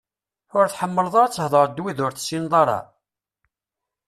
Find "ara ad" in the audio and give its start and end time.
1.17-1.33